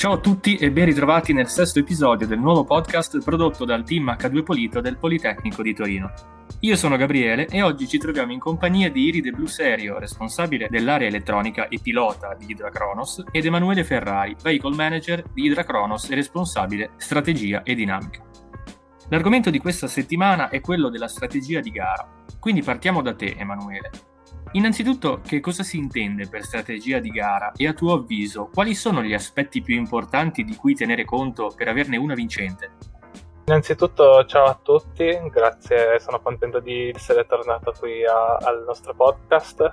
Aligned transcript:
Ciao 0.00 0.14
a 0.14 0.18
tutti 0.18 0.56
e 0.56 0.70
ben 0.70 0.86
ritrovati 0.86 1.34
nel 1.34 1.48
sesto 1.48 1.78
episodio 1.78 2.26
del 2.26 2.38
nuovo 2.38 2.64
podcast 2.64 3.22
prodotto 3.22 3.66
dal 3.66 3.84
team 3.84 4.16
H2 4.18 4.42
Polito 4.42 4.80
del 4.80 4.96
Politecnico 4.96 5.60
di 5.60 5.74
Torino. 5.74 6.10
Io 6.60 6.74
sono 6.74 6.96
Gabriele 6.96 7.46
e 7.48 7.60
oggi 7.60 7.86
ci 7.86 7.98
troviamo 7.98 8.32
in 8.32 8.38
compagnia 8.38 8.90
di 8.90 9.08
Iride 9.08 9.30
Bluserio, 9.30 9.98
responsabile 9.98 10.68
dell'area 10.70 11.06
elettronica 11.06 11.68
e 11.68 11.80
pilota 11.82 12.34
di 12.34 12.46
Hydracronos, 12.46 13.24
ed 13.30 13.44
Emanuele 13.44 13.84
Ferrari, 13.84 14.34
vehicle 14.42 14.74
manager 14.74 15.22
di 15.34 15.44
Hydracronos 15.44 16.08
e 16.08 16.14
responsabile 16.14 16.92
strategia 16.96 17.62
e 17.62 17.74
dinamica. 17.74 18.22
L'argomento 19.10 19.50
di 19.50 19.58
questa 19.58 19.86
settimana 19.86 20.48
è 20.48 20.62
quello 20.62 20.88
della 20.88 21.08
strategia 21.08 21.60
di 21.60 21.72
gara, 21.72 22.08
quindi 22.38 22.62
partiamo 22.62 23.02
da 23.02 23.14
te 23.14 23.34
Emanuele. 23.36 23.90
Innanzitutto, 24.52 25.20
che 25.24 25.38
cosa 25.38 25.62
si 25.62 25.76
intende 25.76 26.28
per 26.28 26.42
strategia 26.42 26.98
di 26.98 27.10
gara 27.10 27.52
e 27.56 27.68
a 27.68 27.72
tuo 27.72 27.94
avviso 27.94 28.50
quali 28.52 28.74
sono 28.74 29.00
gli 29.00 29.14
aspetti 29.14 29.62
più 29.62 29.76
importanti 29.76 30.42
di 30.42 30.56
cui 30.56 30.74
tenere 30.74 31.04
conto 31.04 31.52
per 31.54 31.68
averne 31.68 31.96
una 31.96 32.14
vincente? 32.14 32.72
Innanzitutto 33.44 34.24
ciao 34.24 34.46
a 34.46 34.58
tutti, 34.60 35.20
grazie, 35.30 36.00
sono 36.00 36.20
contento 36.20 36.58
di 36.58 36.90
essere 36.92 37.26
tornato 37.26 37.72
qui 37.78 38.04
a, 38.04 38.38
al 38.40 38.64
nostro 38.66 38.92
podcast. 38.92 39.68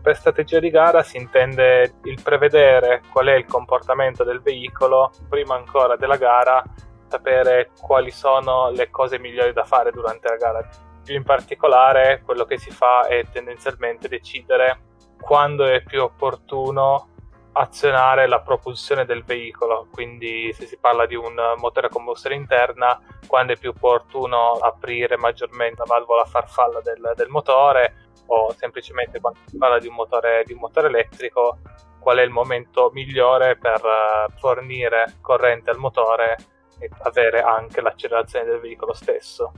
Per 0.00 0.16
strategia 0.16 0.60
di 0.60 0.70
gara 0.70 1.02
si 1.02 1.18
intende 1.18 1.96
il 2.04 2.18
prevedere 2.22 3.02
qual 3.12 3.26
è 3.26 3.34
il 3.34 3.44
comportamento 3.44 4.24
del 4.24 4.40
veicolo 4.40 5.12
prima 5.28 5.56
ancora 5.56 5.96
della 5.96 6.16
gara, 6.16 6.64
sapere 7.08 7.70
quali 7.78 8.10
sono 8.10 8.70
le 8.70 8.88
cose 8.88 9.18
migliori 9.18 9.52
da 9.52 9.64
fare 9.64 9.90
durante 9.90 10.28
la 10.28 10.36
gara 10.36 10.68
in 11.06 11.24
particolare 11.24 12.22
quello 12.24 12.44
che 12.44 12.58
si 12.58 12.70
fa 12.70 13.06
è 13.06 13.24
tendenzialmente 13.30 14.08
decidere 14.08 14.90
quando 15.20 15.64
è 15.64 15.82
più 15.82 16.02
opportuno 16.02 17.08
azionare 17.52 18.26
la 18.26 18.40
propulsione 18.40 19.04
del 19.04 19.24
veicolo, 19.24 19.86
quindi 19.92 20.52
se 20.54 20.66
si 20.66 20.78
parla 20.78 21.04
di 21.06 21.14
un 21.14 21.34
motore 21.58 21.88
a 21.88 21.90
combustione 21.90 22.34
interna, 22.34 22.98
quando 23.26 23.52
è 23.52 23.58
più 23.58 23.70
opportuno 23.70 24.52
aprire 24.52 25.18
maggiormente 25.18 25.80
la 25.80 25.84
valvola 25.86 26.24
farfalla 26.24 26.80
del, 26.80 27.12
del 27.14 27.28
motore 27.28 28.10
o 28.26 28.54
semplicemente 28.56 29.20
quando 29.20 29.40
si 29.46 29.58
parla 29.58 29.78
di 29.78 29.86
un, 29.86 29.94
motore, 29.94 30.44
di 30.46 30.54
un 30.54 30.60
motore 30.60 30.88
elettrico, 30.88 31.58
qual 31.98 32.18
è 32.18 32.22
il 32.22 32.30
momento 32.30 32.90
migliore 32.92 33.56
per 33.56 33.80
uh, 33.84 34.32
fornire 34.38 35.16
corrente 35.20 35.70
al 35.70 35.78
motore 35.78 36.36
e 36.78 36.90
avere 37.02 37.42
anche 37.42 37.80
l'accelerazione 37.80 38.46
del 38.46 38.60
veicolo 38.60 38.94
stesso. 38.94 39.52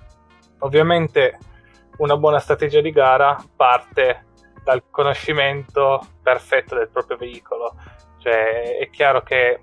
Ovviamente 0.65 1.39
una 1.99 2.17
buona 2.17 2.39
strategia 2.39 2.81
di 2.81 2.91
gara 2.91 3.37
parte 3.55 4.25
dal 4.63 4.83
conoscimento 4.91 6.01
perfetto 6.23 6.75
del 6.75 6.89
proprio 6.89 7.19
veicolo, 7.19 7.77
cioè 8.19 8.79
è 8.79 8.89
chiaro 8.89 9.23
che 9.23 9.61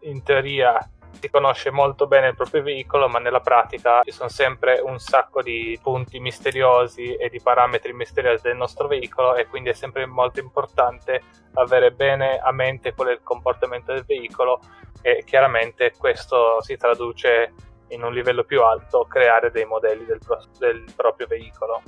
in 0.00 0.24
teoria 0.24 0.76
si 1.20 1.30
conosce 1.30 1.70
molto 1.70 2.08
bene 2.08 2.28
il 2.28 2.34
proprio 2.34 2.64
veicolo, 2.64 3.08
ma 3.08 3.20
nella 3.20 3.38
pratica 3.38 4.02
ci 4.02 4.10
sono 4.10 4.28
sempre 4.28 4.80
un 4.82 4.98
sacco 4.98 5.40
di 5.40 5.78
punti 5.80 6.18
misteriosi 6.18 7.14
e 7.14 7.28
di 7.28 7.40
parametri 7.40 7.92
misteriosi 7.92 8.42
del 8.42 8.56
nostro 8.56 8.88
veicolo 8.88 9.36
e 9.36 9.46
quindi 9.46 9.70
è 9.70 9.74
sempre 9.74 10.04
molto 10.06 10.40
importante 10.40 11.22
avere 11.54 11.92
bene 11.92 12.38
a 12.38 12.50
mente 12.50 12.92
qual 12.92 13.08
è 13.08 13.12
il 13.12 13.22
comportamento 13.22 13.92
del 13.92 14.04
veicolo 14.04 14.60
e 15.00 15.22
chiaramente 15.24 15.92
questo 15.96 16.60
si 16.60 16.76
traduce 16.76 17.52
in 17.90 18.02
un 18.02 18.12
livello 18.12 18.44
più 18.44 18.62
alto 18.62 19.04
creare 19.04 19.50
dei 19.50 19.64
modelli 19.64 20.04
del, 20.04 20.18
pro- 20.24 20.44
del 20.58 20.84
proprio 20.94 21.26
veicolo. 21.26 21.82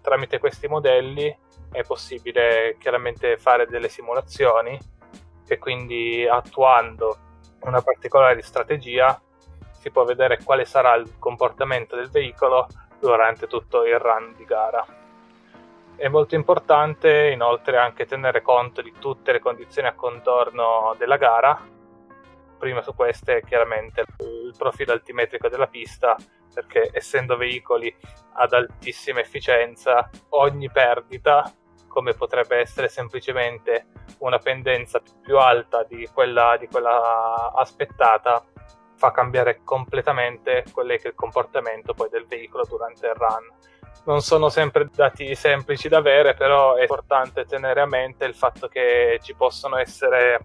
Tramite 0.00 0.38
questi 0.38 0.68
modelli 0.68 1.36
è 1.70 1.82
possibile 1.84 2.76
chiaramente 2.78 3.36
fare 3.36 3.66
delle 3.66 3.88
simulazioni 3.88 4.78
e 5.46 5.58
quindi 5.58 6.26
attuando 6.26 7.16
una 7.60 7.82
particolare 7.82 8.40
strategia 8.42 9.20
si 9.72 9.90
può 9.90 10.04
vedere 10.04 10.42
quale 10.42 10.64
sarà 10.64 10.94
il 10.94 11.18
comportamento 11.18 11.96
del 11.96 12.10
veicolo 12.10 12.66
durante 12.98 13.46
tutto 13.46 13.84
il 13.84 13.98
run 13.98 14.34
di 14.36 14.44
gara. 14.44 14.84
È 15.96 16.08
molto 16.08 16.34
importante 16.34 17.30
inoltre 17.30 17.76
anche 17.76 18.06
tenere 18.06 18.42
conto 18.42 18.82
di 18.82 18.92
tutte 18.98 19.32
le 19.32 19.40
condizioni 19.40 19.88
a 19.88 19.94
contorno 19.94 20.94
della 20.96 21.16
gara 21.16 21.60
prima 22.58 22.82
su 22.82 22.94
queste 22.94 23.42
chiaramente 23.46 24.04
il 24.48 24.56
profilo 24.56 24.92
altimetrico 24.92 25.48
della 25.48 25.66
pista 25.66 26.16
perché 26.52 26.90
essendo 26.92 27.36
veicoli 27.36 27.94
ad 28.34 28.52
altissima 28.52 29.20
efficienza 29.20 30.08
ogni 30.30 30.70
perdita 30.70 31.52
come 31.86 32.14
potrebbe 32.14 32.56
essere 32.58 32.88
semplicemente 32.88 33.86
una 34.18 34.38
pendenza 34.38 35.00
più 35.22 35.38
alta 35.38 35.84
di 35.84 36.08
quella, 36.12 36.56
di 36.58 36.66
quella 36.68 37.52
aspettata 37.54 38.44
fa 38.94 39.10
cambiare 39.12 39.60
completamente 39.62 40.64
quello 40.72 40.96
che 40.96 41.02
è 41.04 41.08
il 41.08 41.14
comportamento 41.14 41.94
poi 41.94 42.08
del 42.08 42.26
veicolo 42.26 42.64
durante 42.68 43.06
il 43.06 43.14
run. 43.14 43.46
Non 44.04 44.20
sono 44.20 44.48
sempre 44.48 44.88
dati 44.92 45.34
semplici 45.34 45.88
da 45.88 45.98
avere, 45.98 46.34
però 46.34 46.74
è 46.74 46.82
importante 46.82 47.44
tenere 47.44 47.80
a 47.80 47.86
mente 47.86 48.24
il 48.24 48.34
fatto 48.34 48.68
che 48.68 49.18
ci 49.22 49.34
possono 49.34 49.76
essere 49.76 50.40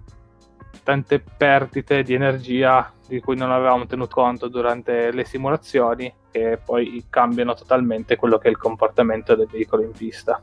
tante 0.84 1.20
perdite 1.20 2.04
di 2.04 2.14
energia 2.14 2.92
di 3.08 3.20
cui 3.20 3.36
non 3.36 3.52
avevamo 3.52 3.86
tenuto 3.86 4.14
conto 4.14 4.48
durante 4.48 5.12
le 5.12 5.26
simulazioni 5.26 6.14
che 6.32 6.60
poi 6.64 7.06
cambiano 7.10 7.54
totalmente 7.54 8.16
quello 8.16 8.38
che 8.38 8.48
è 8.48 8.52
il 8.52 8.58
comportamento 8.58 9.36
del 9.36 9.48
veicolo 9.48 9.84
in 9.84 9.92
pista. 9.92 10.42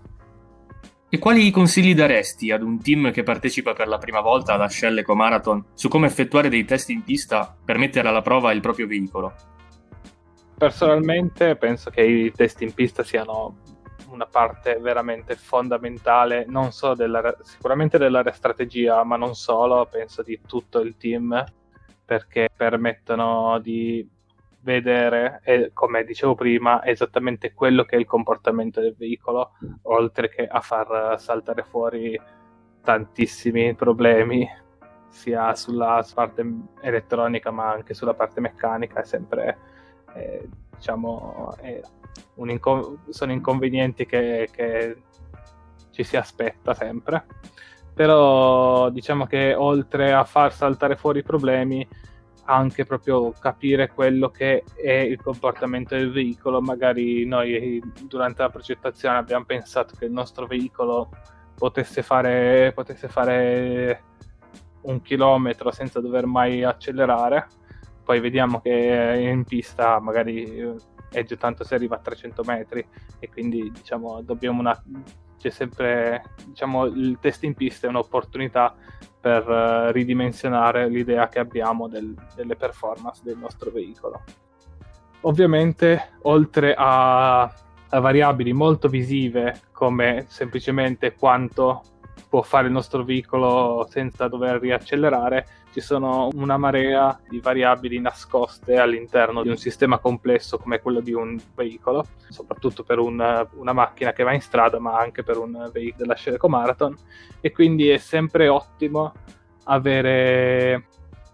E 1.13 1.19
quali 1.19 1.51
consigli 1.51 1.93
daresti 1.93 2.53
ad 2.53 2.63
un 2.63 2.81
team 2.81 3.11
che 3.11 3.25
partecipa 3.25 3.73
per 3.73 3.89
la 3.89 3.99
prima 3.99 4.21
volta 4.21 4.53
alla 4.53 4.69
Shell 4.69 4.99
Eco 4.99 5.17
Marathon 5.17 5.65
su 5.75 5.89
come 5.89 6.07
effettuare 6.07 6.49
dei 6.49 6.65
test 6.65 6.91
in 6.91 7.03
pista 7.03 7.57
per 7.65 7.79
mettere 7.79 8.07
alla 8.07 8.23
prova 8.23 8.53
il 8.53 8.61
proprio 8.61 8.87
veicolo? 8.87 9.35
Personalmente 10.57 11.57
penso 11.57 11.91
che 11.91 12.03
i 12.03 12.31
test 12.31 12.61
in 12.61 12.73
pista 12.75 13.03
siano 13.03 13.57
una 14.11 14.27
parte 14.27 14.77
veramente 14.77 15.37
fondamentale, 15.37 16.45
non 16.47 16.73
solo 16.73 16.95
della, 16.95 17.37
sicuramente 17.43 17.99
della 17.99 18.25
strategia, 18.33 19.03
ma 19.05 19.17
non 19.17 19.35
solo, 19.35 19.87
penso 19.91 20.23
di 20.23 20.41
tutto 20.47 20.81
il 20.81 20.97
team, 20.97 21.45
perché 22.05 22.49
permettono 22.55 23.59
di 23.61 24.07
vedere, 24.63 25.41
e, 25.45 25.71
come 25.73 26.05
dicevo 26.05 26.35
prima, 26.35 26.85
esattamente 26.85 27.53
quello 27.53 27.85
che 27.85 27.97
è 27.97 27.99
il 27.99 28.07
comportamento 28.07 28.81
del 28.81 28.95
veicolo, 28.97 29.53
oltre 29.83 30.29
che 30.29 30.47
a 30.47 30.61
far 30.61 31.19
saltare 31.19 31.63
fuori 31.63 32.21
tantissimi 32.83 33.75
problemi, 33.75 34.49
sia 35.09 35.55
sulla 35.55 36.05
parte 36.15 36.45
elettronica 36.83 37.51
ma 37.51 37.71
anche 37.71 37.95
sulla 37.95 38.15
parte 38.15 38.41
meccanica, 38.41 39.01
è 39.01 39.05
sempre, 39.05 39.59
eh, 40.15 40.49
diciamo, 40.81 41.55
inco- 42.37 43.01
sono 43.11 43.33
inconvenienti 43.33 44.07
che, 44.07 44.49
che 44.51 45.03
ci 45.91 46.03
si 46.03 46.17
aspetta 46.17 46.73
sempre. 46.75 47.27
Però 47.95 48.89
diciamo 48.89 49.27
che 49.27 49.55
oltre 49.55 50.13
a 50.13 50.25
far 50.25 50.55
saltare 50.55 50.97
fuori 50.97 51.19
i 51.19 51.23
problemi, 51.23 51.87
anche 52.45 52.85
proprio 52.85 53.33
capire 53.33 53.89
quello 53.89 54.31
che 54.31 54.65
è 54.75 54.93
il 54.93 55.21
comportamento 55.21 55.95
del 55.95 56.11
veicolo. 56.11 56.63
Magari 56.63 57.27
noi 57.27 57.81
durante 58.03 58.43
la 58.43 58.49
progettazione 58.49 59.19
abbiamo 59.19 59.45
pensato 59.45 59.95
che 59.97 60.07
il 60.07 60.13
nostro 60.13 60.47
veicolo 60.47 61.11
potesse 61.55 62.03
fare, 62.03 62.73
potesse 62.75 63.09
fare 63.09 64.05
un 64.83 65.03
chilometro 65.03 65.71
senza 65.71 66.01
dover 66.01 66.25
mai 66.25 66.65
accelerare. 66.65 67.49
Poi 68.11 68.19
vediamo 68.19 68.61
che 68.61 69.31
in 69.33 69.45
pista 69.45 70.01
magari 70.01 70.77
Edge 71.13 71.37
tanto 71.37 71.63
si 71.63 71.75
arriva 71.75 71.95
a 71.95 72.01
300 72.01 72.43
metri 72.43 72.85
e 73.21 73.29
quindi 73.29 73.71
diciamo 73.71 74.21
dobbiamo 74.23 74.59
una 74.59 74.77
c'è 75.39 75.51
sempre 75.51 76.21
diciamo 76.45 76.87
il 76.87 77.19
test 77.21 77.45
in 77.45 77.55
pista 77.55 77.87
è 77.87 77.89
un'opportunità 77.89 78.75
per 79.21 79.49
uh, 79.49 79.93
ridimensionare 79.93 80.89
l'idea 80.89 81.29
che 81.29 81.39
abbiamo 81.39 81.87
del, 81.87 82.13
delle 82.35 82.57
performance 82.57 83.21
del 83.23 83.39
nostro 83.39 83.71
veicolo. 83.71 84.25
Ovviamente 85.21 86.15
oltre 86.23 86.75
a, 86.77 87.43
a 87.43 88.01
variabili 88.01 88.53
molto 88.53 88.89
visive 88.89 89.61
come 89.71 90.25
semplicemente 90.27 91.15
quanto 91.15 91.83
può 92.31 92.41
fare 92.41 92.69
il 92.69 92.73
nostro 92.73 93.05
veicolo 93.05 93.87
senza 93.91 94.29
dover 94.29 94.59
riaccelerare 94.61 95.61
ci 95.73 95.81
sono 95.81 96.29
una 96.35 96.57
marea 96.57 97.19
di 97.29 97.39
variabili 97.39 98.01
nascoste 98.01 98.77
all'interno 98.77 99.43
di 99.43 99.49
un 99.49 99.57
sistema 99.57 99.99
complesso 99.99 100.59
come 100.59 100.81
quello 100.81 101.01
di 101.01 101.13
un 101.13 101.41
veicolo, 101.55 102.05
soprattutto 102.29 102.83
per 102.83 102.99
un, 102.99 103.49
una 103.55 103.73
macchina 103.73 104.13
che 104.13 104.25
va 104.25 104.33
in 104.33 104.41
strada, 104.41 104.81
ma 104.81 104.99
anche 104.99 105.23
per 105.23 105.39
un 105.39 105.71
veicolo 105.73 106.03
della 106.03 106.15
Scereco 106.15 106.49
Marathon. 106.49 106.97
E 107.41 107.53
quindi 107.53 107.89
è 107.89 107.99
sempre 107.99 108.49
ottimo 108.49 109.13
avere 109.65 110.87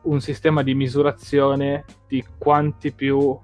un 0.03 0.21
sistema 0.21 0.63
di 0.63 0.75
misurazione 0.75 1.85
di 2.07 2.23
quanti 2.37 2.93
più 2.93 3.39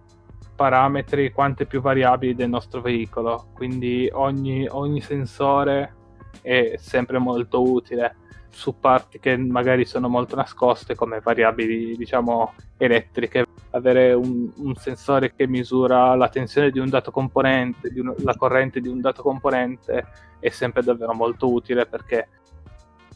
parametri, 0.55 1.33
quante 1.33 1.65
più 1.65 1.81
variabili 1.81 2.35
del 2.35 2.51
nostro 2.51 2.83
veicolo. 2.83 3.47
Quindi 3.55 4.11
ogni, 4.13 4.69
ogni 4.71 5.01
sensore 5.01 5.95
è 6.41 6.75
sempre 6.79 7.19
molto 7.19 7.63
utile 7.63 8.17
su 8.53 8.79
parti 8.79 9.19
che 9.19 9.37
magari 9.37 9.85
sono 9.85 10.09
molto 10.09 10.37
nascoste 10.37 10.95
come 10.95 11.21
variabili 11.21 11.97
diciamo 11.97 12.55
elettriche. 12.77 13.47
Avere 13.71 14.13
un, 14.13 14.51
un 14.57 14.75
sensore 14.75 15.35
che 15.35 15.47
misura 15.47 16.15
la 16.15 16.29
tensione 16.29 16.71
di 16.71 16.79
un 16.79 16.91
dato 16.91 17.11
componente 17.11 17.91
di 17.91 18.01
un, 18.01 18.15
la 18.19 18.37
corrente 18.37 18.81
di 18.81 18.89
un 18.89 19.01
dato 19.01 19.23
componente 19.23 20.07
è 20.39 20.51
sempre 20.51 20.83
davvero 20.83 21.15
molto 21.15 21.51
utile 21.51 21.87
perché 21.87 22.29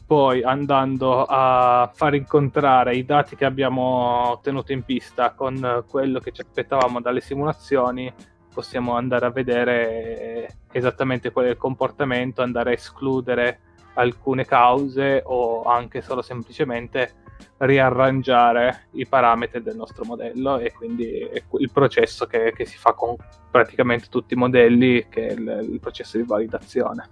poi 0.07 0.41
andando 0.41 1.25
a 1.25 1.91
far 1.93 2.15
incontrare 2.15 2.95
i 2.95 3.03
dati 3.03 3.35
che 3.35 3.43
abbiamo 3.43 4.31
ottenuto 4.31 4.71
in 4.71 4.83
pista 4.83 5.33
con 5.33 5.83
quello 5.87 6.19
che 6.19 6.31
ci 6.31 6.41
aspettavamo 6.41 7.01
dalle 7.01 7.19
simulazioni 7.19 8.11
possiamo 8.57 8.95
andare 8.95 9.27
a 9.27 9.29
vedere 9.29 10.61
esattamente 10.71 11.31
qual 11.31 11.45
è 11.45 11.49
il 11.49 11.57
comportamento 11.57 12.41
andare 12.41 12.71
a 12.71 12.73
escludere 12.73 13.59
alcune 13.93 14.45
cause 14.45 15.21
o 15.23 15.61
anche 15.65 16.01
solo 16.01 16.23
semplicemente 16.23 17.13
riarrangiare 17.57 18.87
i 18.93 19.05
parametri 19.05 19.61
del 19.61 19.75
nostro 19.75 20.05
modello 20.05 20.57
e 20.57 20.73
quindi 20.73 21.19
è 21.19 21.43
il 21.59 21.69
processo 21.71 22.25
che, 22.25 22.51
che 22.55 22.65
si 22.65 22.77
fa 22.79 22.93
con 22.93 23.15
praticamente 23.51 24.07
tutti 24.09 24.33
i 24.33 24.37
modelli 24.37 25.05
che 25.07 25.27
è 25.27 25.31
il, 25.33 25.67
il 25.73 25.79
processo 25.79 26.17
di 26.17 26.23
validazione. 26.23 27.07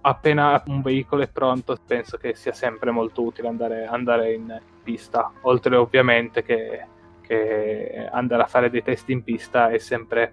Appena 0.00 0.62
un 0.68 0.80
veicolo 0.80 1.22
è 1.22 1.28
pronto 1.28 1.76
penso 1.86 2.16
che 2.16 2.34
sia 2.34 2.54
sempre 2.54 2.90
molto 2.90 3.20
utile 3.20 3.48
andare, 3.48 3.84
andare 3.84 4.32
in 4.32 4.58
pista 4.82 5.30
oltre 5.42 5.76
ovviamente 5.76 6.42
che, 6.42 6.86
che, 7.20 8.08
andare 8.10 8.42
a 8.42 8.46
fare 8.46 8.70
dei 8.70 8.82
test 8.82 9.06
in 9.10 9.22
pista 9.22 9.68
è 9.68 9.76
sempre 9.76 10.32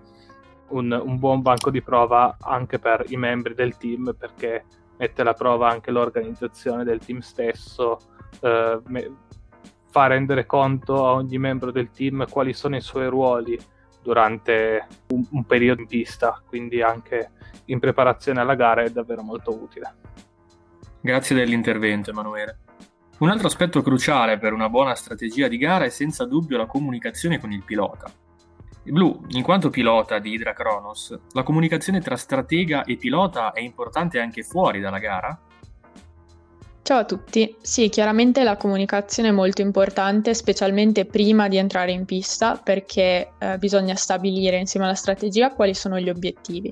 un, 0.69 0.91
un 0.91 1.19
buon 1.19 1.41
banco 1.41 1.69
di 1.69 1.81
prova 1.81 2.37
anche 2.39 2.79
per 2.79 3.05
i 3.09 3.17
membri 3.17 3.53
del 3.53 3.77
team 3.77 4.15
perché 4.17 4.63
mette 4.97 5.21
alla 5.21 5.33
prova 5.33 5.69
anche 5.69 5.91
l'organizzazione 5.91 6.83
del 6.83 6.99
team 6.99 7.19
stesso, 7.19 7.99
eh, 8.41 8.79
me- 8.87 9.15
fa 9.89 10.07
rendere 10.07 10.45
conto 10.45 11.05
a 11.05 11.13
ogni 11.13 11.37
membro 11.37 11.71
del 11.71 11.89
team 11.91 12.27
quali 12.29 12.53
sono 12.53 12.75
i 12.75 12.81
suoi 12.81 13.07
ruoli 13.07 13.57
durante 14.01 14.87
un, 15.09 15.25
un 15.31 15.45
periodo 15.45 15.81
in 15.81 15.87
pista, 15.87 16.41
quindi 16.45 16.81
anche 16.81 17.31
in 17.65 17.79
preparazione 17.79 18.39
alla 18.39 18.55
gara 18.55 18.83
è 18.83 18.89
davvero 18.89 19.21
molto 19.21 19.51
utile. 19.51 19.95
Grazie 21.01 21.35
dell'intervento 21.35 22.09
Emanuele. 22.09 22.59
Un 23.19 23.29
altro 23.29 23.47
aspetto 23.47 23.81
cruciale 23.81 24.37
per 24.37 24.51
una 24.51 24.69
buona 24.69 24.93
strategia 24.93 25.47
di 25.47 25.57
gara 25.57 25.85
è 25.85 25.89
senza 25.89 26.25
dubbio 26.25 26.57
la 26.57 26.65
comunicazione 26.65 27.39
con 27.39 27.51
il 27.51 27.63
pilota. 27.63 28.11
Blu, 28.91 29.19
in 29.29 29.41
quanto 29.41 29.69
pilota 29.69 30.19
di 30.19 30.33
Hydra 30.33 30.53
Kronos, 30.53 31.17
la 31.31 31.41
comunicazione 31.41 32.01
tra 32.01 32.15
stratega 32.15 32.83
e 32.83 32.97
pilota 32.97 33.51
è 33.51 33.59
importante 33.59 34.19
anche 34.19 34.43
fuori 34.43 34.79
dalla 34.79 34.99
gara? 34.99 35.39
Ciao 36.83 36.99
a 36.99 37.05
tutti, 37.05 37.55
sì, 37.61 37.89
chiaramente 37.89 38.43
la 38.43 38.57
comunicazione 38.57 39.29
è 39.29 39.31
molto 39.31 39.61
importante, 39.61 40.35
specialmente 40.35 41.05
prima 41.05 41.47
di 41.47 41.57
entrare 41.57 41.91
in 41.91 42.05
pista, 42.05 42.61
perché 42.63 43.31
eh, 43.39 43.57
bisogna 43.57 43.95
stabilire 43.95 44.57
insieme 44.57 44.85
alla 44.85 44.93
strategia 44.93 45.51
quali 45.51 45.73
sono 45.73 45.99
gli 45.99 46.09
obiettivi. 46.09 46.71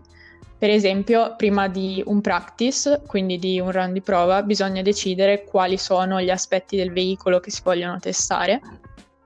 Per 0.55 0.69
esempio, 0.69 1.33
prima 1.35 1.67
di 1.67 2.03
un 2.05 2.21
practice, 2.21 3.01
quindi 3.07 3.39
di 3.39 3.59
un 3.59 3.71
run 3.71 3.91
di 3.91 4.01
prova, 4.01 4.43
bisogna 4.43 4.83
decidere 4.83 5.45
quali 5.45 5.79
sono 5.79 6.21
gli 6.21 6.29
aspetti 6.29 6.77
del 6.77 6.93
veicolo 6.93 7.39
che 7.39 7.49
si 7.49 7.61
vogliono 7.63 7.97
testare 7.97 8.61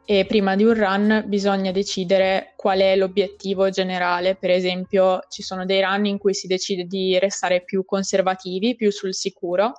e 0.10 0.24
prima 0.26 0.56
di 0.56 0.64
un 0.64 0.74
run 0.74 1.24
bisogna 1.28 1.74
decidere 1.74 2.54
qual 2.56 2.80
è 2.80 2.96
l'obiettivo 2.96 3.70
generale. 3.70 4.36
Per 4.36 4.50
esempio, 4.50 5.20
ci 5.28 5.42
sono 5.42 5.66
dei 5.66 5.82
run 5.82 6.06
in 6.06 6.18
cui 6.18 6.34
si 6.34 6.48
decide 6.48 6.86
di 6.86 7.20
restare 7.20 7.62
più 7.62 7.84
conservativi, 7.84 8.78
più 8.78 8.90
sul 8.90 9.14
sicuro 9.14 9.74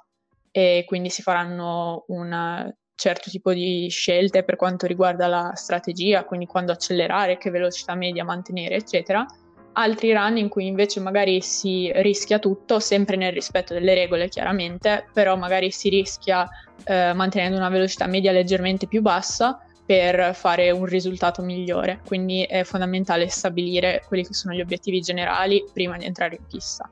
e 0.50 0.84
quindi 0.86 1.08
si 1.08 1.22
faranno 1.22 2.04
un 2.08 2.70
certo 2.94 3.30
tipo 3.30 3.54
di 3.54 3.88
scelte 3.88 4.44
per 4.44 4.56
quanto 4.56 4.86
riguarda 4.86 5.28
la 5.28 5.52
strategia, 5.54 6.24
quindi 6.24 6.44
quando 6.44 6.72
accelerare, 6.72 7.38
che 7.38 7.48
velocità 7.48 7.94
media 7.94 8.22
mantenere, 8.22 8.74
eccetera. 8.74 9.24
Altri 9.72 10.12
run 10.12 10.36
in 10.36 10.50
cui 10.50 10.66
invece 10.66 11.00
magari 11.00 11.40
si 11.40 11.90
rischia 11.94 12.38
tutto, 12.38 12.80
sempre 12.80 13.16
nel 13.16 13.32
rispetto 13.32 13.72
delle 13.72 13.94
regole 13.94 14.28
chiaramente, 14.28 15.06
però 15.10 15.36
magari 15.36 15.70
si 15.70 15.88
rischia 15.88 16.46
eh, 16.84 17.14
mantenendo 17.14 17.56
una 17.56 17.70
velocità 17.70 18.06
media 18.06 18.30
leggermente 18.30 18.86
più 18.86 19.00
bassa 19.00 19.62
per 19.88 20.34
fare 20.34 20.70
un 20.70 20.84
risultato 20.84 21.40
migliore. 21.40 22.00
Quindi 22.06 22.42
è 22.42 22.62
fondamentale 22.62 23.28
stabilire 23.28 24.04
quelli 24.06 24.26
che 24.26 24.34
sono 24.34 24.52
gli 24.52 24.60
obiettivi 24.60 25.00
generali 25.00 25.64
prima 25.72 25.96
di 25.96 26.04
entrare 26.04 26.36
in 26.36 26.46
pista. 26.46 26.86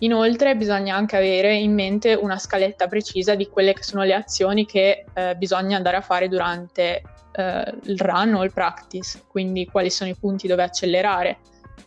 Inoltre 0.00 0.56
bisogna 0.56 0.96
anche 0.96 1.16
avere 1.16 1.54
in 1.54 1.72
mente 1.72 2.14
una 2.14 2.38
scaletta 2.38 2.88
precisa 2.88 3.36
di 3.36 3.46
quelle 3.46 3.72
che 3.72 3.84
sono 3.84 4.02
le 4.02 4.14
azioni 4.14 4.66
che 4.66 5.04
eh, 5.14 5.36
bisogna 5.36 5.76
andare 5.76 5.98
a 5.98 6.00
fare 6.00 6.26
durante 6.26 7.02
eh, 7.30 7.74
il 7.84 8.00
run 8.00 8.34
o 8.34 8.42
il 8.42 8.52
practice, 8.52 9.22
quindi 9.28 9.66
quali 9.66 9.88
sono 9.88 10.10
i 10.10 10.16
punti 10.16 10.48
dove 10.48 10.64
accelerare, 10.64 11.38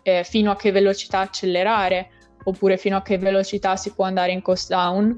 eh, 0.02 0.24
fino 0.24 0.50
a 0.50 0.56
che 0.56 0.72
velocità 0.72 1.20
accelerare, 1.20 2.08
oppure 2.46 2.78
fino 2.78 2.96
a 2.96 3.02
che 3.02 3.18
velocità 3.18 3.76
si 3.76 3.92
può 3.92 4.06
andare 4.06 4.32
in 4.32 4.42
cost 4.42 4.70
down, 4.70 5.14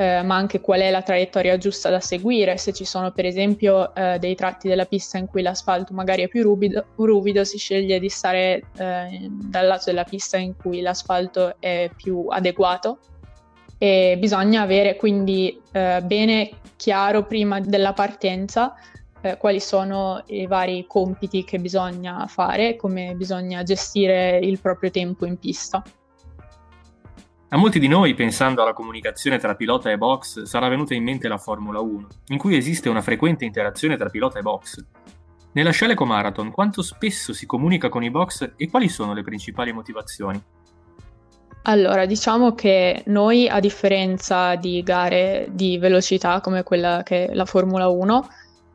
eh, 0.00 0.22
ma 0.22 0.34
anche 0.34 0.62
qual 0.62 0.80
è 0.80 0.90
la 0.90 1.02
traiettoria 1.02 1.58
giusta 1.58 1.90
da 1.90 2.00
seguire. 2.00 2.56
Se 2.56 2.72
ci 2.72 2.86
sono 2.86 3.12
per 3.12 3.26
esempio 3.26 3.94
eh, 3.94 4.18
dei 4.18 4.34
tratti 4.34 4.66
della 4.66 4.86
pista 4.86 5.18
in 5.18 5.26
cui 5.26 5.42
l'asfalto 5.42 5.92
magari 5.92 6.22
è 6.22 6.28
più 6.28 6.42
ruvido, 6.42 6.86
ruvido 6.96 7.44
si 7.44 7.58
sceglie 7.58 8.00
di 8.00 8.08
stare 8.08 8.62
eh, 8.78 9.28
dal 9.30 9.66
lato 9.66 9.84
della 9.86 10.04
pista 10.04 10.38
in 10.38 10.56
cui 10.56 10.80
l'asfalto 10.80 11.56
è 11.60 11.90
più 11.94 12.24
adeguato. 12.30 12.98
E 13.76 14.16
bisogna 14.18 14.62
avere 14.62 14.96
quindi 14.96 15.60
eh, 15.70 16.00
bene 16.02 16.50
chiaro 16.76 17.26
prima 17.26 17.60
della 17.60 17.92
partenza 17.92 18.74
eh, 19.20 19.36
quali 19.36 19.60
sono 19.60 20.22
i 20.28 20.46
vari 20.46 20.86
compiti 20.86 21.44
che 21.44 21.58
bisogna 21.58 22.26
fare, 22.26 22.76
come 22.76 23.12
bisogna 23.16 23.62
gestire 23.62 24.38
il 24.38 24.60
proprio 24.60 24.90
tempo 24.90 25.26
in 25.26 25.38
pista. 25.38 25.82
A 27.52 27.56
molti 27.56 27.80
di 27.80 27.88
noi, 27.88 28.14
pensando 28.14 28.62
alla 28.62 28.72
comunicazione 28.72 29.38
tra 29.38 29.56
pilota 29.56 29.90
e 29.90 29.98
box, 29.98 30.42
sarà 30.42 30.68
venuta 30.68 30.94
in 30.94 31.02
mente 31.02 31.26
la 31.26 31.36
Formula 31.36 31.80
1, 31.80 32.06
in 32.28 32.38
cui 32.38 32.56
esiste 32.56 32.88
una 32.88 33.02
frequente 33.02 33.44
interazione 33.44 33.96
tra 33.96 34.08
pilota 34.08 34.38
e 34.38 34.42
box. 34.42 34.84
Nella 35.54 35.72
Sheleco 35.72 36.04
Marathon, 36.04 36.52
quanto 36.52 36.80
spesso 36.80 37.32
si 37.32 37.46
comunica 37.46 37.88
con 37.88 38.04
i 38.04 38.10
box 38.10 38.52
e 38.54 38.70
quali 38.70 38.88
sono 38.88 39.14
le 39.14 39.24
principali 39.24 39.72
motivazioni? 39.72 40.40
Allora, 41.62 42.06
diciamo 42.06 42.54
che 42.54 43.02
noi, 43.06 43.48
a 43.48 43.58
differenza 43.58 44.54
di 44.54 44.80
gare 44.84 45.48
di 45.50 45.76
velocità 45.76 46.40
come 46.40 46.62
quella 46.62 47.02
che 47.02 47.26
è 47.26 47.34
la 47.34 47.46
Formula 47.46 47.88
1, 47.88 48.28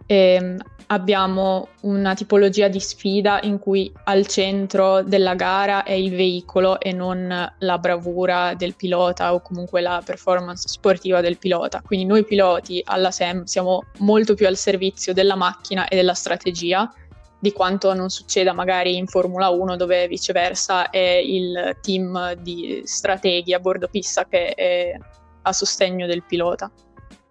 ehm, 0.06 0.58
abbiamo 0.88 1.70
una 1.82 2.14
tipologia 2.14 2.68
di 2.68 2.80
sfida 2.80 3.40
in 3.44 3.60
cui 3.60 3.92
al 4.06 4.28
centro 4.28 5.02
della 5.04 5.36
gara 5.36 5.84
è 5.84 5.94
il 5.94 6.12
veicolo 6.12 6.80
e 6.80 6.92
non 6.92 7.54
la 7.58 7.78
bravura 7.78 8.54
del 8.56 8.76
pilota 8.76 9.34
o 9.34 9.42
comunque 9.42 9.82
la 9.82 10.02
performance 10.04 10.68
sportiva 10.68 11.22
del 11.22 11.38
pilota. 11.38 11.82
Quindi 11.86 12.06
noi 12.06 12.24
piloti 12.26 12.82
alla 12.86 13.12
SEM 13.12 13.44
siamo 13.44 13.86
molto 14.00 14.34
più 14.36 14.48
al 14.48 14.58
servizio 14.58 15.14
della 15.14 15.36
macchina 15.36 15.88
e 15.88 15.96
della 15.96 16.14
strategia 16.14 16.92
di 17.40 17.52
quanto 17.52 17.94
non 17.94 18.10
succeda 18.10 18.54
magari 18.54 18.96
in 18.96 19.08
Formula 19.08 19.50
1 19.50 19.76
dove 19.76 20.08
viceversa 20.08 20.90
è 20.90 20.98
il 20.98 21.78
team 21.82 22.34
di 22.36 22.82
strateghi 22.86 23.54
a 23.54 23.60
bordo 23.60 23.88
pista 23.88 24.26
che 24.26 24.54
è 24.54 24.98
a 25.44 25.54
sostegno 25.54 26.08
del 26.08 26.24
pilota. 26.24 26.72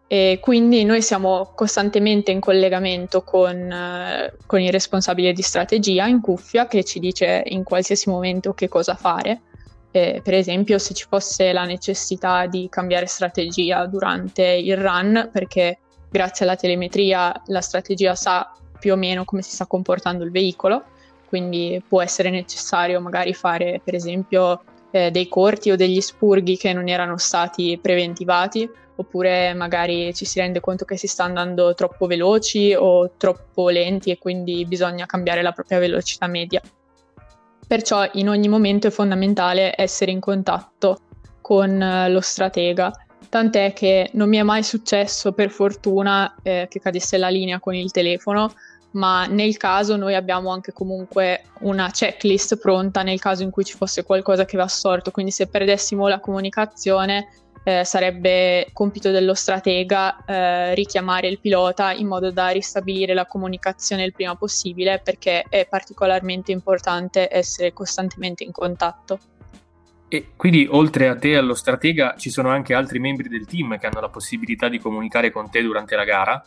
E 0.06 0.38
quindi 0.40 0.84
noi 0.84 1.00
siamo 1.02 1.52
costantemente 1.54 2.30
in 2.30 2.40
collegamento 2.40 3.22
con, 3.22 3.56
eh, 3.70 4.34
con 4.46 4.60
il 4.60 4.70
responsabile 4.70 5.32
di 5.32 5.42
strategia 5.42 6.06
in 6.06 6.20
cuffia 6.20 6.66
che 6.66 6.84
ci 6.84 7.00
dice 7.00 7.42
in 7.46 7.64
qualsiasi 7.64 8.10
momento 8.10 8.52
che 8.52 8.68
cosa 8.68 8.94
fare. 8.94 9.40
Eh, 9.90 10.20
per 10.22 10.34
esempio, 10.34 10.78
se 10.78 10.92
ci 10.92 11.06
fosse 11.08 11.52
la 11.52 11.64
necessità 11.64 12.46
di 12.46 12.68
cambiare 12.68 13.06
strategia 13.06 13.86
durante 13.86 14.42
il 14.42 14.76
run, 14.76 15.30
perché 15.32 15.78
grazie 16.10 16.44
alla 16.44 16.56
telemetria 16.56 17.32
la 17.46 17.60
strategia 17.60 18.14
sa 18.14 18.52
più 18.78 18.92
o 18.92 18.96
meno 18.96 19.24
come 19.24 19.40
si 19.40 19.52
sta 19.52 19.66
comportando 19.66 20.24
il 20.24 20.30
veicolo, 20.30 20.84
quindi 21.26 21.82
può 21.88 22.02
essere 22.02 22.30
necessario 22.30 23.00
magari 23.00 23.32
fare, 23.34 23.80
per 23.82 23.94
esempio, 23.94 24.62
eh, 24.94 25.10
dei 25.10 25.26
corti 25.26 25.72
o 25.72 25.76
degli 25.76 26.00
spurghi 26.00 26.56
che 26.56 26.72
non 26.72 26.88
erano 26.88 27.18
stati 27.18 27.76
preventivati 27.82 28.70
oppure 28.94 29.52
magari 29.52 30.14
ci 30.14 30.24
si 30.24 30.38
rende 30.38 30.60
conto 30.60 30.84
che 30.84 30.96
si 30.96 31.08
sta 31.08 31.24
andando 31.24 31.74
troppo 31.74 32.06
veloci 32.06 32.72
o 32.78 33.10
troppo 33.16 33.70
lenti 33.70 34.12
e 34.12 34.18
quindi 34.18 34.64
bisogna 34.66 35.04
cambiare 35.04 35.42
la 35.42 35.50
propria 35.50 35.80
velocità 35.80 36.28
media. 36.28 36.62
Perciò 37.66 38.08
in 38.12 38.28
ogni 38.28 38.46
momento 38.46 38.86
è 38.86 38.90
fondamentale 38.90 39.74
essere 39.76 40.12
in 40.12 40.20
contatto 40.20 41.00
con 41.40 41.82
eh, 41.82 42.08
lo 42.08 42.20
stratega, 42.20 42.92
tant'è 43.28 43.72
che 43.72 44.10
non 44.12 44.28
mi 44.28 44.36
è 44.36 44.44
mai 44.44 44.62
successo 44.62 45.32
per 45.32 45.50
fortuna 45.50 46.36
eh, 46.40 46.68
che 46.70 46.78
cadesse 46.78 47.18
la 47.18 47.30
linea 47.30 47.58
con 47.58 47.74
il 47.74 47.90
telefono, 47.90 48.52
ma 48.94 49.26
nel 49.26 49.56
caso 49.56 49.96
noi 49.96 50.14
abbiamo 50.14 50.50
anche 50.50 50.72
comunque 50.72 51.44
una 51.60 51.90
checklist 51.90 52.58
pronta 52.58 53.02
nel 53.02 53.20
caso 53.20 53.42
in 53.42 53.50
cui 53.50 53.64
ci 53.64 53.76
fosse 53.76 54.04
qualcosa 54.04 54.44
che 54.44 54.56
va 54.56 54.66
storto, 54.66 55.10
quindi 55.10 55.30
se 55.30 55.46
perdessimo 55.46 56.08
la 56.08 56.20
comunicazione 56.20 57.28
eh, 57.64 57.84
sarebbe 57.84 58.68
compito 58.72 59.10
dello 59.10 59.34
stratega 59.34 60.24
eh, 60.24 60.74
richiamare 60.74 61.28
il 61.28 61.40
pilota 61.40 61.92
in 61.92 62.06
modo 62.06 62.30
da 62.30 62.48
ristabilire 62.48 63.14
la 63.14 63.26
comunicazione 63.26 64.04
il 64.04 64.12
prima 64.12 64.36
possibile 64.36 65.00
perché 65.02 65.44
è 65.48 65.66
particolarmente 65.66 66.52
importante 66.52 67.28
essere 67.30 67.72
costantemente 67.72 68.44
in 68.44 68.52
contatto. 68.52 69.18
E 70.08 70.32
quindi 70.36 70.68
oltre 70.70 71.08
a 71.08 71.16
te 71.16 71.30
e 71.30 71.36
allo 71.36 71.54
stratega 71.54 72.14
ci 72.16 72.30
sono 72.30 72.50
anche 72.50 72.74
altri 72.74 73.00
membri 73.00 73.28
del 73.28 73.46
team 73.46 73.78
che 73.78 73.86
hanno 73.86 74.00
la 74.00 74.10
possibilità 74.10 74.68
di 74.68 74.78
comunicare 74.78 75.30
con 75.32 75.50
te 75.50 75.62
durante 75.62 75.96
la 75.96 76.04
gara? 76.04 76.44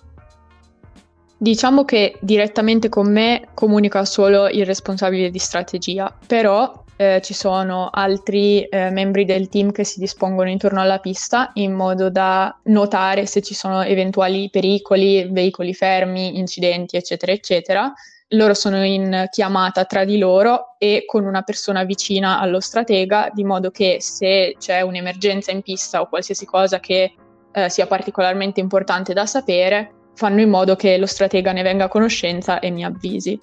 Diciamo 1.39 1.86
che 1.86 2.17
direttamente 2.20 2.89
con 2.89 3.12
me 3.12 3.50
comunica 3.53 4.06
solo 4.06 4.48
il 4.48 4.65
responsabile 4.65 5.29
di 5.29 5.38
strategia, 5.38 6.12
però 6.25 6.84
eh, 6.96 7.22
ci 7.24 7.36
sono 7.36 7.89
altri 7.91 8.63
eh, 8.63 8.89
membri 8.89 9.24
del 9.24 9.48
team 9.48 9.72
che 9.72 9.84
si 9.84 10.00
dispongono 10.00 10.50
intorno 10.50 10.82
alla 10.82 10.98
pista 10.98 11.51
in 11.53 11.74
modo 11.74 12.10
da 12.10 12.60
notare 12.63 13.27
se 13.27 13.44
ci 13.44 13.53
sono 13.53 13.84
eventuali 13.84 14.50
pericoli, 14.50 15.29
veicoli 15.32 15.75
fermi, 15.75 16.39
incidenti, 16.39 16.98
eccetera, 16.98 17.32
eccetera. 17.32 17.94
Loro 18.32 18.56
sono 18.56 18.84
in 18.84 19.27
chiamata 19.29 19.86
tra 19.86 20.03
di 20.03 20.17
loro 20.17 20.75
e 20.79 21.03
con 21.06 21.24
una 21.24 21.44
persona 21.44 21.84
vicina 21.84 22.39
allo 22.39 22.60
stratega, 22.60 23.29
di 23.32 23.44
modo 23.44 23.70
che 23.70 23.98
se 24.01 24.56
c'è 24.58 24.82
un'emergenza 24.82 25.51
in 25.51 25.62
pista 25.62 26.01
o 26.01 26.10
qualsiasi 26.10 26.46
cosa 26.46 26.79
che 26.79 27.13
eh, 27.51 27.70
sia 27.70 27.86
particolarmente 27.86 28.60
importante 28.60 29.13
da 29.13 29.25
sapere, 29.25 29.97
fanno 30.18 30.42
in 30.42 30.50
modo 30.50 30.76
che 30.76 30.98
lo 30.98 31.06
stratega 31.06 31.52
ne 31.52 31.62
venga 31.62 31.86
a 31.86 31.88
conoscenza 31.88 32.60
e 32.60 32.72
mi 32.72 32.84
avvisi. 32.84 33.40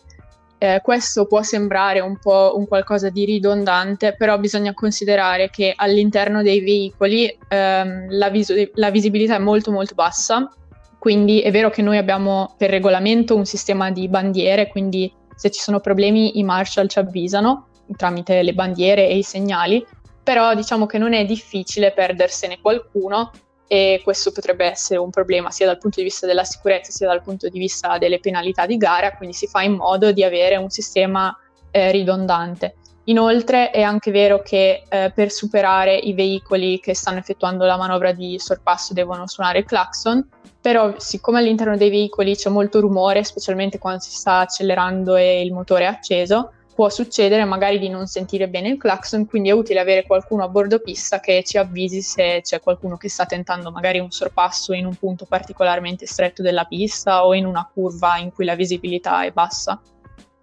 Eh, 0.59 0.81
questo 0.83 1.26
può 1.26 1.40
sembrare 1.43 2.00
un 2.00 2.19
po' 2.19 2.54
un 2.57 2.66
qualcosa 2.66 3.11
di 3.11 3.25
ridondante, 3.25 4.16
però 4.16 4.38
bisogna 4.38 4.75
considerare 4.75 5.50
che 5.50 5.73
all'interno 5.75 6.43
dei 6.43 6.61
veicoli 6.61 7.38
ehm, 7.49 8.07
la, 8.11 8.28
vis- 8.28 8.71
la 8.75 8.90
visibilità 8.90 9.37
è 9.37 9.38
molto 9.38 9.71
molto 9.71 9.95
bassa, 9.95 10.50
quindi 10.99 11.40
è 11.43 11.52
vero 11.52 11.71
che 11.71 11.83
noi 11.83 11.97
abbiamo 11.97 12.54
per 12.59 12.71
regolamento 12.71 13.37
un 13.37 13.45
sistema 13.45 13.93
di 13.93 14.09
bandiere, 14.09 14.69
quindi 14.69 15.12
se 15.37 15.50
ci 15.50 15.61
sono 15.61 15.78
problemi 15.78 16.38
i 16.38 16.43
marshal 16.43 16.88
ci 16.88 16.99
avvisano 16.99 17.69
tramite 17.97 18.43
le 18.43 18.54
bandiere 18.54 19.07
e 19.07 19.19
i 19.19 19.23
segnali, 19.23 19.85
però 20.23 20.54
diciamo 20.54 20.87
che 20.87 20.99
non 20.99 21.12
è 21.12 21.25
difficile 21.25 21.93
perdersene 21.93 22.59
qualcuno 22.61 23.31
e 23.66 24.00
questo 24.04 24.33
potrebbe 24.33 24.66
essere 24.66 24.99
un 24.99 25.11
problema 25.11 25.50
sia 25.50 25.66
dal 25.66 25.78
punto 25.78 25.99
di 25.99 26.04
vista 26.04 26.26
della 26.26 26.44
sicurezza 26.44 26.92
sia 26.92 27.09
dal 27.09 27.23
punto 27.23 27.49
di 27.49 27.59
vista 27.59 27.99
delle 27.99 28.21
penalità 28.21 28.66
di 28.66 28.76
gara, 28.76 29.16
quindi 29.16 29.35
si 29.35 29.47
fa 29.47 29.62
in 29.62 29.75
modo 29.75 30.12
di 30.12 30.23
avere 30.23 30.56
un 30.56 30.71
sistema 30.71 31.37
eh, 31.71 31.90
ridondante. 31.90 32.75
Inoltre 33.04 33.71
è 33.71 33.83
anche 33.83 34.11
vero 34.11 34.40
che 34.40 34.85
eh, 34.88 35.12
per 35.14 35.30
superare 35.30 35.94
i 35.94 36.14
veicoli 36.14 36.80
che 36.80 36.94
stanno 36.94 37.18
effettuando 37.18 37.66
la 37.66 37.76
manovra 37.76 38.12
di 38.12 38.38
sorpasso 38.38 38.94
devono 38.94 39.26
suonare 39.26 39.59
il 39.59 39.66
clacson, 39.66 40.26
però 40.59 40.94
siccome 40.97 41.38
all'interno 41.38 41.76
dei 41.76 41.90
veicoli 41.90 42.35
c'è 42.35 42.49
molto 42.49 42.80
rumore, 42.80 43.23
specialmente 43.23 43.78
quando 43.78 44.00
si 44.00 44.11
sta 44.11 44.38
accelerando 44.38 45.16
e 45.16 45.42
il 45.42 45.52
motore 45.52 45.85
è 45.85 45.88
acceso, 45.88 46.52
può 46.75 46.88
succedere 46.88 47.45
magari 47.45 47.78
di 47.78 47.88
non 47.88 48.07
sentire 48.07 48.49
bene 48.49 48.71
il 48.71 48.76
clacson, 48.76 49.26
quindi 49.26 49.49
è 49.49 49.52
utile 49.52 49.81
avere 49.81 50.04
qualcuno 50.04 50.45
a 50.45 50.49
bordo 50.49 50.81
pista 50.81 51.21
che 51.21 51.43
ci 51.45 51.57
avvisi 51.57 52.02
se 52.02 52.40
c'è 52.43 52.61
qualcuno 52.61 52.97
che 52.97 53.09
sta 53.09 53.25
tentando 53.26 53.71
magari 53.71 54.00
un 54.00 54.11
sorpasso 54.11 54.73
in 54.73 54.85
un 54.85 54.95
punto 54.95 55.25
particolarmente 55.25 56.07
stretto 56.07 56.43
della 56.43 56.64
pista 56.64 57.25
o 57.25 57.35
in 57.35 57.47
una 57.47 57.69
curva 57.73 58.19
in 58.19 58.33
cui 58.33 58.45
la 58.45 58.57
visibilità 58.57 59.23
è 59.23 59.31
bassa. 59.31 59.81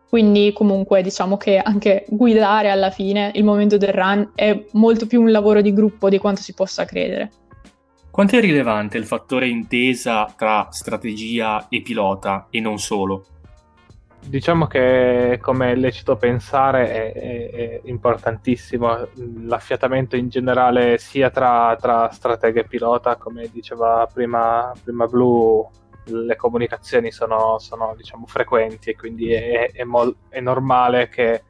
Quindi 0.08 0.52
comunque 0.54 1.02
diciamo 1.02 1.38
che 1.38 1.58
anche 1.58 2.06
guidare 2.10 2.70
alla 2.70 2.90
fine, 2.90 3.32
il 3.36 3.44
momento 3.44 3.78
del 3.78 3.94
run, 3.94 4.32
è 4.36 4.66
molto 4.72 5.08
più 5.08 5.22
un 5.22 5.32
lavoro 5.32 5.62
di 5.62 5.74
gruppo 5.74 6.10
di 6.10 6.18
quanto 6.18 6.42
si 6.42 6.54
possa 6.54 6.86
credere. 6.86 7.32
Quanto 8.12 8.36
è 8.36 8.42
rilevante 8.42 8.98
il 8.98 9.06
fattore 9.06 9.48
intesa 9.48 10.34
tra 10.36 10.68
strategia 10.70 11.68
e 11.70 11.82
pilota 11.82 12.48
e 12.50 12.60
non 12.60 12.78
solo? 12.78 13.26
Diciamo 14.24 14.68
che 14.68 15.40
come 15.42 15.72
è 15.72 15.76
lecito 15.76 16.16
pensare 16.16 16.90
è, 16.92 17.14
è, 17.14 17.50
è 17.50 17.82
importantissimo 17.86 19.08
l'affiatamento 19.46 20.16
in 20.16 20.30
generale 20.30 20.98
sia 21.00 21.30
tra, 21.30 21.76
tra, 21.80 22.10
stratega 22.10 22.62
e 22.62 22.68
pilota, 22.68 23.18
come 23.18 23.50
diceva 23.52 24.08
prima, 24.12 24.72
prima 24.84 25.06
Blue, 25.08 25.68
le 26.06 26.36
comunicazioni 26.36 27.12
sono, 27.12 27.58
sono 27.60 27.94
diciamo, 27.96 28.26
frequenti 28.26 28.92
e 28.92 28.96
quindi 28.96 29.32
è, 29.34 29.84
mol- 29.84 30.16
è, 30.30 30.40
normale 30.40 31.10
che 31.10 31.44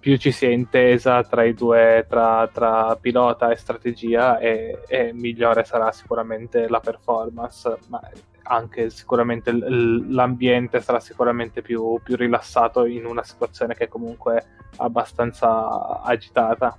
più 0.00 0.16
ci 0.16 0.32
sia 0.32 0.50
intesa 0.50 1.22
tra 1.22 1.44
i 1.44 1.54
due, 1.54 2.06
tra, 2.08 2.48
tra 2.52 2.96
pilota 3.00 3.50
e 3.50 3.56
strategia 3.56 4.38
e, 4.38 4.80
e 4.88 5.12
migliore 5.12 5.64
sarà 5.64 5.92
sicuramente 5.92 6.68
la 6.68 6.80
performance. 6.80 7.78
Ma 7.88 8.00
anche 8.44 8.90
sicuramente 8.90 9.52
l'ambiente 9.52 10.80
sarà 10.80 11.00
sicuramente 11.00 11.62
più, 11.62 12.00
più, 12.02 12.16
rilassato 12.16 12.84
in 12.84 13.06
una 13.06 13.22
situazione 13.22 13.74
che 13.74 13.84
è 13.84 13.88
comunque 13.88 14.46
abbastanza 14.76 16.00
agitata. 16.02 16.76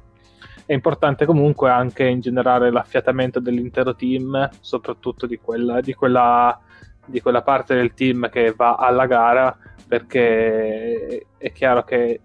È 0.65 0.73
importante 0.73 1.25
comunque 1.25 1.69
anche 1.69 2.05
in 2.05 2.19
generale 2.21 2.71
l'affiatamento 2.71 3.39
dell'intero 3.39 3.95
team, 3.95 4.49
soprattutto 4.59 5.25
di 5.25 5.37
quella, 5.37 5.81
di 5.81 5.93
quella, 5.93 6.59
di 7.05 7.21
quella 7.21 7.41
parte 7.41 7.75
del 7.75 7.93
team 7.93 8.29
che 8.29 8.53
va 8.55 8.75
alla 8.75 9.05
gara, 9.05 9.57
perché 9.87 11.27
è 11.37 11.51
chiaro 11.51 11.83
che 11.83 12.21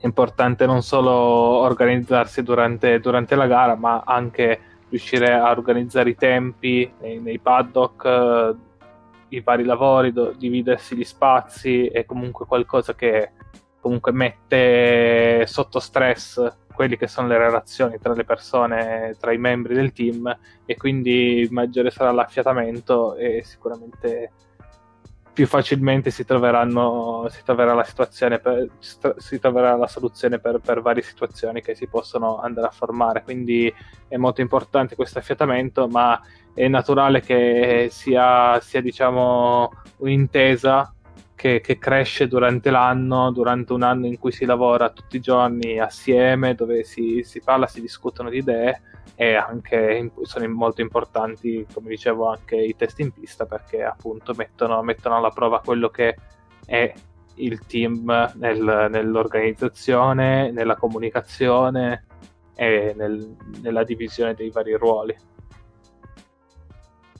è 0.00 0.06
importante 0.06 0.64
non 0.64 0.82
solo 0.82 1.12
organizzarsi 1.12 2.42
durante, 2.42 3.00
durante 3.00 3.34
la 3.34 3.46
gara, 3.46 3.74
ma 3.74 4.02
anche 4.06 4.60
riuscire 4.88 5.32
a 5.32 5.50
organizzare 5.50 6.10
i 6.10 6.16
tempi 6.16 6.90
nei, 7.00 7.18
nei 7.20 7.38
paddock, 7.38 8.04
eh, 8.04 8.54
i 9.36 9.40
vari 9.40 9.64
lavori, 9.64 10.12
do, 10.12 10.32
dividersi 10.32 10.96
gli 10.96 11.04
spazi 11.04 11.86
è 11.86 12.04
comunque 12.04 12.46
qualcosa 12.46 12.94
che 12.94 13.32
comunque 13.80 14.12
mette 14.12 15.46
sotto 15.46 15.78
stress 15.78 16.56
quelli 16.78 16.96
che 16.96 17.08
sono 17.08 17.26
le 17.26 17.38
relazioni 17.38 17.98
tra 17.98 18.14
le 18.14 18.24
persone, 18.24 19.16
tra 19.18 19.32
i 19.32 19.38
membri 19.38 19.74
del 19.74 19.92
team 19.92 20.38
e 20.64 20.76
quindi 20.76 21.48
maggiore 21.50 21.90
sarà 21.90 22.12
l'affiatamento 22.12 23.16
e 23.16 23.42
sicuramente 23.44 24.30
più 25.38 25.46
facilmente 25.46 26.10
si, 26.10 26.24
troveranno, 26.24 27.28
si 27.30 27.42
troverà 27.44 27.72
la 27.72 27.84
situazione 27.84 28.40
per, 28.40 28.68
si 29.18 29.38
troverà 29.38 29.76
la 29.76 29.86
soluzione 29.86 30.40
per, 30.40 30.58
per, 30.58 30.80
varie 30.80 31.00
situazioni 31.00 31.62
che 31.62 31.76
si 31.76 31.86
possono 31.86 32.40
andare 32.40 32.66
a 32.66 32.72
formare. 32.72 33.22
Quindi 33.22 33.72
è 34.08 34.16
molto 34.16 34.40
importante 34.40 34.96
questo 34.96 35.20
affiatamento 35.20 35.86
ma 35.86 36.20
è 36.52 36.66
naturale 36.66 37.20
che 37.20 37.86
sia, 37.88 38.58
sia 38.58 38.80
diciamo 38.80 39.70
un'intesa 39.98 40.92
che, 41.38 41.60
che, 41.60 41.78
cresce 41.78 42.26
durante 42.26 42.68
l'anno, 42.70 43.30
durante 43.30 43.72
un 43.72 43.84
anno 43.84 44.06
in 44.06 44.18
cui 44.18 44.32
si 44.32 44.44
lavora 44.44 44.90
tutti 44.90 45.18
i 45.18 45.20
giorni 45.20 45.78
assieme, 45.78 46.56
dove 46.56 46.82
si, 46.82 47.22
si 47.22 47.40
parla, 47.40 47.68
si 47.68 47.80
discutono 47.80 48.28
di 48.28 48.38
idee 48.38 48.82
e 49.14 49.34
anche 49.34 50.10
sono 50.22 50.48
molto 50.48 50.80
importanti, 50.80 51.64
come 51.72 51.90
dicevo, 51.90 52.28
anche 52.28 52.56
i 52.56 52.74
test 52.74 52.98
in 52.98 53.12
pista 53.12 53.46
perché 53.46 53.84
appunto 53.84 54.34
mettono, 54.36 54.82
mettono 54.82 55.16
alla 55.16 55.30
prova 55.30 55.60
quello 55.60 55.90
che 55.90 56.16
è 56.66 56.92
il 57.36 57.64
team 57.66 58.32
nel, 58.34 58.88
nell'organizzazione, 58.90 60.50
nella 60.50 60.74
comunicazione 60.74 62.04
e 62.56 62.94
nel, 62.96 63.36
nella 63.62 63.84
divisione 63.84 64.34
dei 64.34 64.50
vari 64.50 64.74
ruoli. 64.74 65.16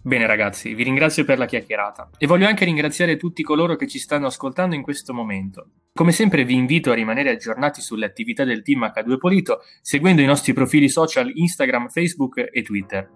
Bene 0.02 0.26
ragazzi, 0.26 0.74
vi 0.74 0.84
ringrazio 0.84 1.24
per 1.24 1.38
la 1.38 1.46
chiacchierata 1.46 2.10
e 2.18 2.26
voglio 2.26 2.46
anche 2.46 2.64
ringraziare 2.64 3.16
tutti 3.16 3.42
coloro 3.42 3.76
che 3.76 3.86
ci 3.86 3.98
stanno 3.98 4.26
ascoltando 4.26 4.74
in 4.74 4.82
questo 4.82 5.12
momento. 5.12 5.70
Come 5.92 6.12
sempre 6.12 6.44
vi 6.44 6.54
invito 6.54 6.90
a 6.90 6.94
rimanere 6.94 7.30
aggiornati 7.30 7.80
sulle 7.80 8.06
attività 8.06 8.44
del 8.44 8.62
team 8.62 8.84
H2 8.84 9.18
Polito 9.18 9.60
seguendo 9.82 10.22
i 10.22 10.26
nostri 10.26 10.52
profili 10.52 10.88
social 10.88 11.30
Instagram, 11.34 11.88
Facebook 11.88 12.48
e 12.50 12.62
Twitter. 12.62 13.10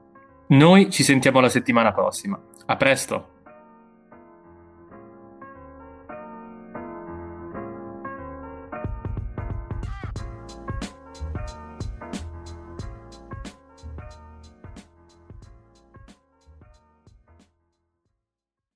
Noi 0.49 0.91
ci 0.91 1.03
sentiamo 1.03 1.41
la 1.41 1.49
settimana 1.49 1.93
prossima. 1.93 2.41
A 2.67 2.77
presto! 2.77 3.32